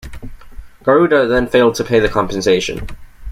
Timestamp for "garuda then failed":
0.81-1.75